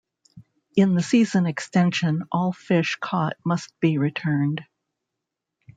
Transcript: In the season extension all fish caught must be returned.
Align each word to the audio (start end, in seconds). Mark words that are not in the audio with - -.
In 0.75 0.95
the 0.95 1.03
season 1.03 1.45
extension 1.45 2.23
all 2.31 2.53
fish 2.53 2.97
caught 2.99 3.35
must 3.45 3.79
be 3.79 3.99
returned. 3.99 4.61